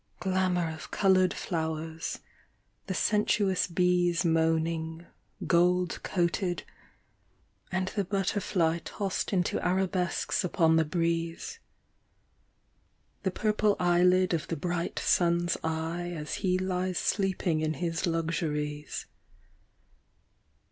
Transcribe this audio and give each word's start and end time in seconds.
Glamour 0.19 0.67
of 0.71 0.89
coloured 0.89 1.31
flower?, 1.31 1.95
the 2.87 2.93
sensuous 2.95 3.67
bees 3.67 4.25
Moaning, 4.25 5.05
gold 5.45 5.99
coated, 6.01 6.63
and 7.71 7.87
the 7.89 8.03
butterfly 8.03 8.79
Tossed 8.83 9.31
into 9.31 9.63
arabesques 9.63 10.43
upon 10.43 10.75
the 10.77 10.85
breeze. 10.85 11.59
The 13.21 13.29
purple 13.29 13.75
eyelid 13.79 14.33
of 14.33 14.47
the 14.47 14.57
bright 14.57 14.97
sun's 14.97 15.55
eye 15.63 16.11
As 16.17 16.33
he 16.41 16.57
lies 16.57 16.97
sleeping 16.97 17.59
in 17.61 17.75
his 17.75 18.07
luxuries 18.07 19.05